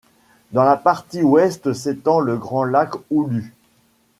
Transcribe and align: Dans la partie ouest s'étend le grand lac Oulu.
Dans 0.51 0.63
la 0.63 0.77
partie 0.77 1.21
ouest 1.21 1.73
s'étend 1.73 2.21
le 2.21 2.35
grand 2.35 2.63
lac 2.63 2.89
Oulu. 3.11 3.53